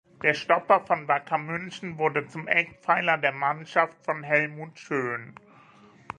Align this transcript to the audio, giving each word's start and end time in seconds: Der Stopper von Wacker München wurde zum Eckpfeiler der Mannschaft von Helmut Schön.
Der 0.23 0.33
Stopper 0.33 0.79
von 0.79 1.07
Wacker 1.07 1.37
München 1.37 1.99
wurde 1.99 2.25
zum 2.25 2.47
Eckpfeiler 2.47 3.19
der 3.19 3.33
Mannschaft 3.33 4.03
von 4.03 4.23
Helmut 4.23 4.79
Schön. 4.79 5.35